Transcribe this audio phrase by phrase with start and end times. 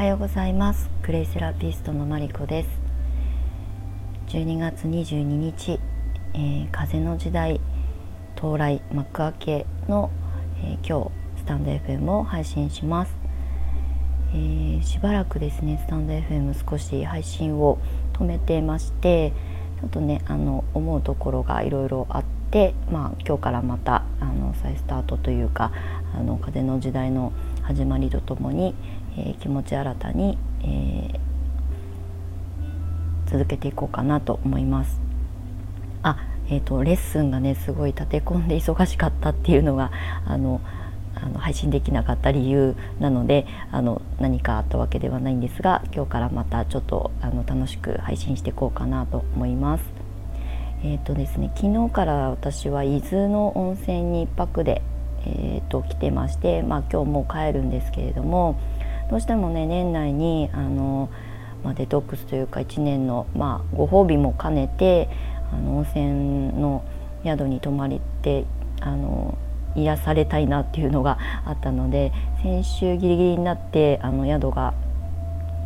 [0.00, 0.88] おはようございます。
[1.02, 2.68] クレイセラピストのマリコです。
[4.28, 5.78] 12月22日、
[6.32, 7.60] えー、風の時代
[8.34, 10.10] 到来幕開けの、
[10.64, 13.14] えー、今日スタンド FM を配信します、
[14.32, 17.78] えー、しばらくですねスタンド FM 少し配信を
[18.14, 19.34] 止めてまして
[19.82, 25.72] ちょっとねあの思うところがいろいろあって、まあ、今日からまたあの再スタートというか
[26.14, 28.74] あの風の時代の始まりとともに、
[29.16, 35.00] えー、気持ち新たに、えー、続けていこうかなと思います。
[36.02, 36.18] あ
[36.48, 39.92] えーと、レッスンがねすごい立て込んで忙しかったっていうのが
[40.26, 40.60] あの
[41.14, 49.84] あの配信できなかった理由なのであの何かあったわけではないんですが今日からまたちょっとあの楽しく配信していこうかなと思います。
[50.82, 54.80] えーとですね、昨日から私は伊豆の温泉に1泊で、
[55.26, 58.58] えーと、来てまして、まあ、今日もう帰るんですけれども
[59.10, 61.10] どうしてもね年内にあの、
[61.64, 65.08] まあ、デトックスというか1年の、まあ、ご褒美も兼ねて
[65.52, 66.84] あの温泉の
[67.24, 68.44] 宿に泊まりて
[68.80, 69.36] あの
[69.74, 72.12] 癒されたいなっていうのが あったので
[72.42, 74.74] 先週ギリギリになってあの宿が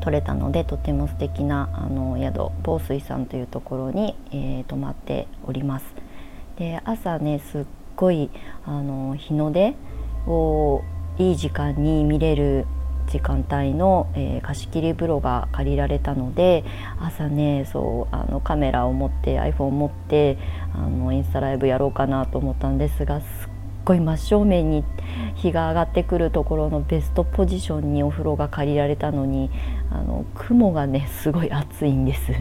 [0.00, 5.86] 取れたのでとても素敵なあの宿防水さんというところに、えー、泊まっております。
[6.56, 7.64] で朝ねすっ
[7.96, 8.30] ごい
[8.64, 9.74] あの日の出
[10.26, 10.82] を
[11.18, 12.66] いい時間に見れる
[13.06, 16.64] 時間帯の、えー、貸し切り風呂が借りられたので
[17.00, 20.38] 朝ねそうあのカメラを持って iPhone を持って
[20.74, 23.28] あのインスタライブやろうかなと思ったんですがすっ
[23.84, 24.84] ごい真正面に
[25.34, 29.50] 日が上がってくるところのベストポジションにお風呂が借りられたのに
[29.90, 32.32] あの雲がねすごい暑いんです。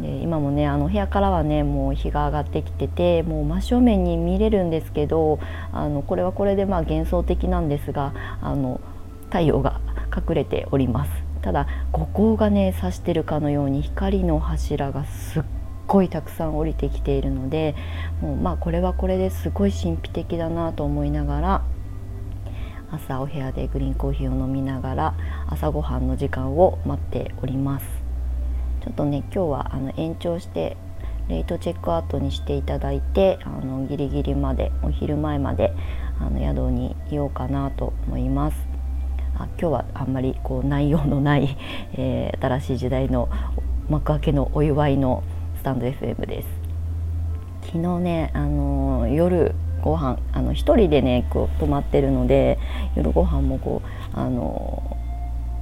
[0.00, 5.40] で今もねあの部屋からはねもう日が上がってきててもう真正面に見れるんですけど
[5.72, 8.80] あのこれはこれでまあ幻想的なんですがあの
[9.26, 9.77] 太陽が
[10.28, 11.10] 隠れております。
[11.42, 15.42] ただ五光がね差してるかのように光の柱がすっ
[15.86, 17.74] ごいたくさん降りてきているので
[18.20, 21.62] もうまあこれはこれですごい神秘的だなと思いながら
[22.90, 25.14] 朝お部屋でグリーンコーヒーを飲みながら
[25.46, 27.86] 朝ごはんの時間を待っております。
[28.82, 30.76] ちょっとね今日はあの延長して
[31.28, 35.72] レイトチェックアウトにしていただいてあのギリギリまでお昼前まで
[36.20, 38.67] あの宿にいようかなと思います。
[39.36, 41.56] あ今日はあんまりこう内容のない、
[41.94, 43.28] えー、新しい時代の
[43.88, 45.22] 幕開けのお祝いの
[45.58, 46.48] スタンド FM です。
[47.62, 52.58] 昨日ね、あのー、夜ご飯あの一人でねこう泊まってるので
[52.96, 53.82] 夜ご飯もこ
[54.14, 54.96] うあの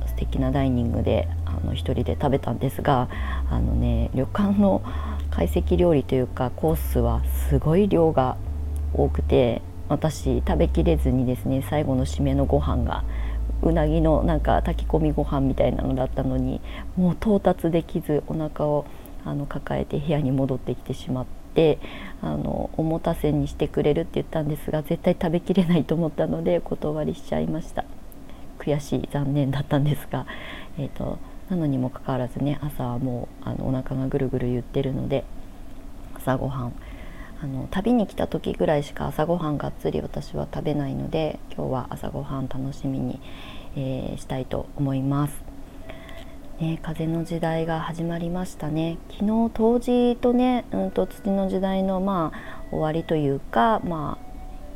[0.06, 3.08] 素敵なダイニングであの一人で食べたんですが
[3.50, 4.82] あのね旅館の
[5.30, 8.36] 懐石料理というかコースはすごい量が
[8.94, 13.04] 多くて私食べきれずにですね最後の締めのご飯が
[13.62, 16.60] うなぎのなんか炊き込みご飯みたいなのだったのに
[16.96, 18.86] もう到達できずお腹を
[19.24, 21.78] あを抱えて部屋に戻ってきてしまって
[22.22, 27.84] あのおもたせにしてくれるって言ったんですが絶対食べきれないと思ったのでお断りしちゃいました。
[28.58, 30.26] 悔しい残念だったんですが、
[30.78, 31.18] えーと、
[31.50, 35.24] なのにもかかわらずね朝はもうあのお腹がぐるぐる言ってるので
[36.14, 36.72] 朝ごはん
[37.42, 43.20] あの旅に来た時ぐらいしか朝ごはんがっつり私は食べないので今日は朝ごはん楽しみに、
[43.76, 45.56] えー、したいと思います。
[46.60, 54.26] ね、風の時代が始まりましたね昨日冬至とね、うんと、土の時代のまあ終わりというかまあ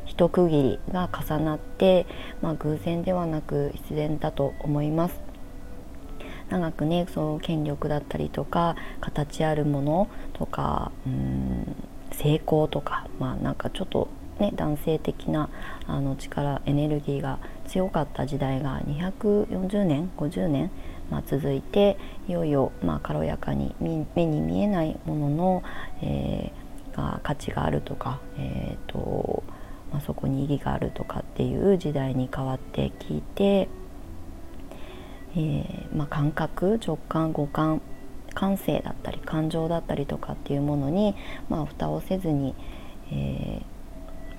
[0.05, 2.05] 一区切りが重なって、
[2.39, 5.21] まあ、偶然ではなく必然だと思います
[6.51, 11.75] 長くねその権力だったりとか形あるものとかうん
[12.11, 14.07] 成功とかまあなんかちょっと
[14.39, 15.49] ね男性的な
[15.87, 20.71] あの力エネルギーが強かった時代が240年50年、
[21.09, 25.63] まあ、続いていよいよまあ軽やかに目に見えないものの、
[26.01, 29.43] えー、が価値があるとか、えーと
[29.91, 33.67] まあ、そこに意義があるとかっていう時代に変わってきて、
[35.35, 37.81] えーまあ、感覚直感五感
[38.33, 41.15] 感性だったり感情だったりとかっていうものに、
[41.49, 42.55] まあ、蓋をせずに、
[43.11, 43.61] え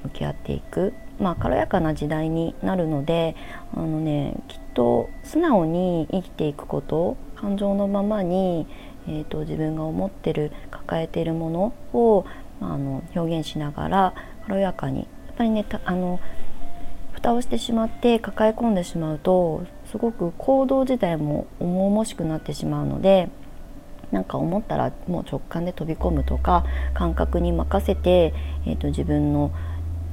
[0.03, 3.37] ー、向き合っていく、まあ、軽やかな時代になるので
[3.75, 8.67] あの、ね、きっと素直に生きていくこと感情のままに、
[9.09, 12.25] えーと、自分が思ってる抱えているものを、
[12.61, 14.15] まあ、あの表現しながら
[14.47, 16.21] 軽やかにやっぱりねあの
[17.13, 23.29] 蓋をしてしまって抱え込んでしまうとすごく行動自体も重々しくなってしまうので
[24.13, 26.65] なんか思ったらもう直感で飛び込むとか
[26.95, 28.35] 感覚に任せて、
[28.67, 29.51] えーと、自分の、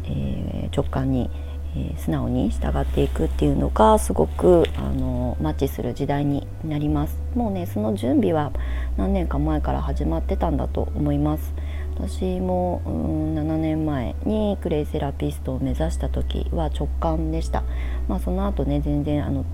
[0.05, 1.29] えー、直感に、
[1.75, 7.19] えー、素直に従っていくっていうのがすごくあのマッチする時代になります。
[7.35, 8.51] もうねその準備は
[8.97, 11.53] 何年か前から始まってたんだと思います。
[11.99, 17.63] 私もうん7年前にクレイセラピストを目指した時は直感でした、
[18.07, 19.45] まあ、その後ね全然あの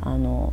[0.00, 0.52] あの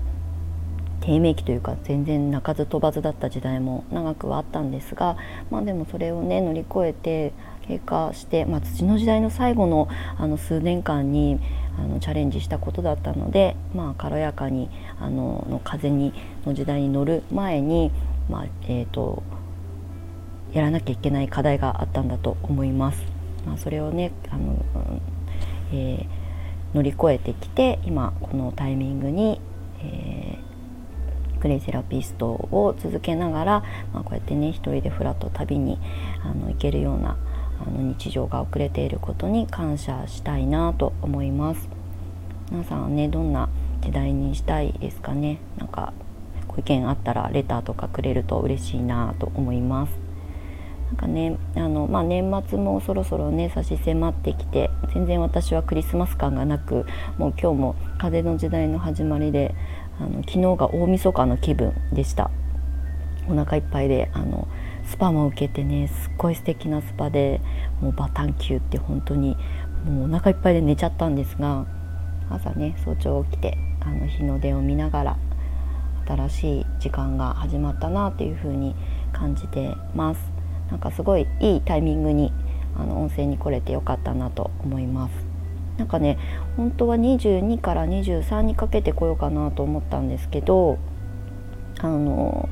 [1.02, 5.18] 低迷期というか全然鳴かず飛ばずだった時代も長くはあったんですが、
[5.50, 7.34] まあ、でもそれをね乗り越えて
[7.68, 9.88] 経過して、まあ、土の時代の最後の
[10.18, 11.40] あの数年間に
[11.78, 14.70] あのチャレンジしたことだったので、まあ、軽やかに
[15.00, 16.14] あのの風に
[16.46, 17.92] の時代に乗る前に、
[18.30, 19.24] まあえーと、
[20.52, 23.02] やらなきゃいけない課題があったんだと思います。
[23.46, 24.66] まあ、それをねあの、
[25.72, 29.40] えー、乗り越えてきて今このタイミングに、
[29.82, 30.49] えー
[31.40, 33.64] クレイセラピストを続けながら、
[33.94, 35.80] まあ、こうやってね一人でふらっと旅に
[36.24, 37.18] あの行けるような
[37.62, 41.70] あの日常が遅れていることに感謝したいなと思います。
[42.52, 43.50] 皆さんはねどんな
[43.82, 45.40] 時代にしたいですかね？
[45.58, 45.94] なんか
[46.48, 49.94] ご意見あったらレターとかくれると嬉しいなと思います。
[50.88, 56.88] なんかねあの、まあ、年末もそろそろね差し迫ってきて全然私はクリスマス感がなく
[57.20, 59.54] もう今日も風の時代の始まりで
[60.00, 62.32] あの昨日が大晦日の気分でした。
[63.30, 64.48] お腹いっぱいであの
[64.86, 67.42] スパも受けてねすっごい素敵なスパで
[67.80, 69.38] もうバタンキューって本当に
[69.86, 71.68] もうお腹いっぱいで寝ちゃったんですが
[72.30, 75.18] 朝ね早朝起きてあの日の出を見ながら
[76.08, 78.76] 新しい時間が始まったなっていう風に
[79.14, 80.22] 感じてます。
[80.72, 82.34] なんかすごいいいタイミングに
[82.76, 85.29] あの温泉に来れてよかったなと思います。
[85.80, 86.20] なんかね
[86.58, 90.78] 本当は22から23にかけて来ようかなと思ったんですけど
[91.80, 92.50] あの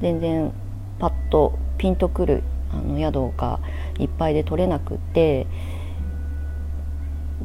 [0.00, 0.52] 全然
[0.98, 2.42] パッとピンとくる
[2.72, 3.60] あの宿が
[3.98, 5.46] いっぱいで取れなくって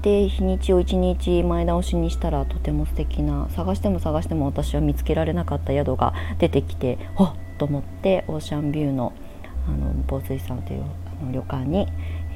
[0.02, 9.14] で日にちを1日前倒しにしたらとても素敵な探しても探しても私は見つけられなかった宿が出てきてほっと思ってオーシャンビューの
[9.68, 10.84] あの防水さんという
[11.22, 11.88] あの旅館に、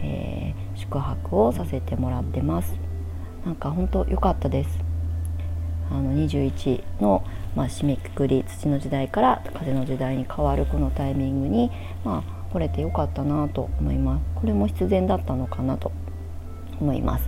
[0.03, 2.75] えー、宿泊をさせてもらってます。
[3.45, 4.80] なんか本当良かったです。
[5.92, 7.24] あの21の
[7.56, 11.71] まあ、締めくくり土の時代から風の時代に変わるこのタイミングに、
[12.03, 14.25] まあ、来れてよかったなと思います。
[14.36, 15.92] これも必然だったのかなと
[16.80, 17.27] 思います。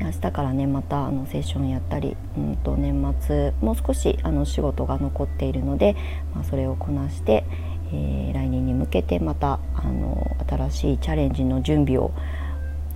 [0.00, 5.96] 明日からねまたあのセッションやったり、うんと、年末もう少しあの仕事が残っているので、
[6.34, 7.44] まあ、それをこなして、
[7.92, 12.12] えー、来年に向けてまたあの新しいチャレンジの準備を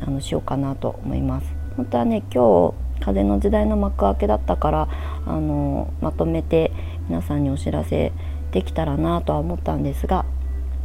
[0.01, 1.47] あのしようかなと思います。
[1.77, 4.89] 本当はね今日風の時代の幕開けだったから
[5.27, 6.73] あのまとめて
[7.09, 8.13] 皆さんにお知らせ
[8.53, 10.25] できたらなとは思ったんですが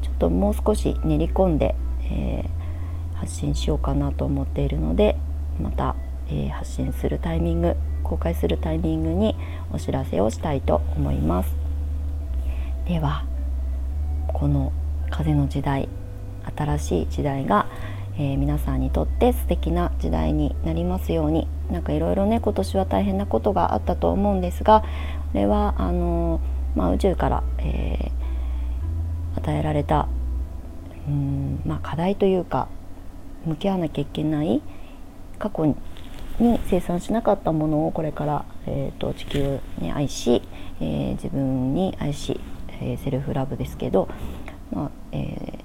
[0.02, 5.18] ちょっともう少し練り込んで、えー、発信しようかなと思っているので
[5.62, 5.96] また、
[6.28, 9.36] えー、発信するタイミング公開するタイミングに
[9.74, 11.56] お知らせをしたいと思います
[12.88, 13.26] では
[14.28, 14.72] この
[15.10, 15.90] 風の時代
[16.56, 17.68] 新しい時代が
[18.18, 21.48] えー、皆さんにとって素敵な時代になりますように。
[21.70, 24.88] なんかいろいろね今年は大変なことがあったと思うんですがこ
[25.34, 26.40] れはあの、
[26.76, 30.08] まあ、宇宙から、えー、与えられた
[31.08, 32.68] うん、まあ、課題というか
[33.46, 34.62] 向き合わなきゃいけない
[35.40, 35.76] 過去
[36.40, 40.44] に生産しなかったものをこれから、えーと、地球に愛し、
[40.80, 42.40] えー、自分に愛し、
[42.80, 44.08] えー、セルフラブですけど、
[44.72, 45.65] まあえ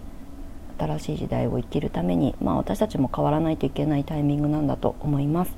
[0.80, 5.52] 新しい時代を生きるために、まあ、私たちも変わらないといけないタイミングなんだと思います。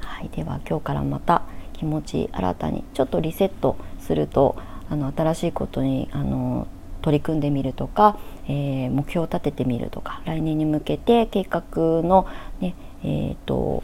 [0.00, 4.56] はい、では今日からまた気持ち新たにちょっとリセットすると
[4.90, 6.66] あの新しいことにあの
[7.00, 11.62] 取り組んでみるとか、えー、目標を立ててみるとか来年に向けて計画
[12.02, 12.26] の
[12.60, 13.82] ねえーと、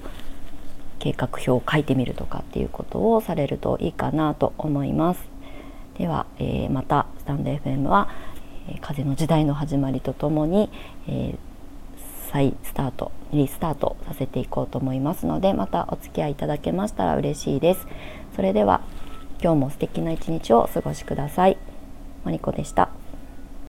[0.99, 5.21] 計画表を書いてみるとかっていうことをされるといいかなと思います。
[5.99, 8.09] では、えー、またスタンド FM は
[8.81, 10.71] 風の時代の始まりとともに、
[11.09, 11.37] えー、
[12.31, 17.87] 再スタートリスタートさせていこうと思いますのでまたお付き合いいただけましたら嬉しいです。
[18.35, 18.83] それでは
[19.43, 21.57] 今日も素敵な一日をお過ごしください。
[22.25, 22.96] マリコでした。